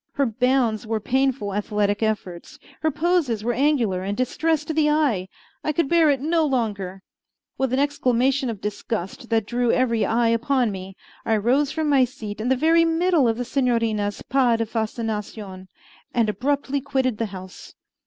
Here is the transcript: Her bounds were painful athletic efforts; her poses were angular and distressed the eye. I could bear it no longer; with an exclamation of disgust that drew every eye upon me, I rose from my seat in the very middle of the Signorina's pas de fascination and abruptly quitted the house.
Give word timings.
Her 0.13 0.25
bounds 0.25 0.87
were 0.87 0.99
painful 0.99 1.53
athletic 1.53 2.01
efforts; 2.01 2.57
her 2.81 2.89
poses 2.89 3.43
were 3.43 3.53
angular 3.53 4.01
and 4.01 4.17
distressed 4.17 4.73
the 4.73 4.89
eye. 4.89 5.27
I 5.63 5.71
could 5.71 5.87
bear 5.87 6.09
it 6.09 6.19
no 6.19 6.43
longer; 6.43 7.03
with 7.59 7.71
an 7.71 7.77
exclamation 7.77 8.49
of 8.49 8.61
disgust 8.61 9.29
that 9.29 9.45
drew 9.45 9.71
every 9.71 10.03
eye 10.03 10.29
upon 10.29 10.71
me, 10.71 10.95
I 11.23 11.37
rose 11.37 11.71
from 11.71 11.87
my 11.87 12.03
seat 12.05 12.41
in 12.41 12.49
the 12.49 12.55
very 12.55 12.83
middle 12.83 13.27
of 13.27 13.37
the 13.37 13.45
Signorina's 13.45 14.23
pas 14.23 14.57
de 14.57 14.65
fascination 14.65 15.67
and 16.15 16.29
abruptly 16.29 16.81
quitted 16.81 17.19
the 17.19 17.27
house. 17.27 17.75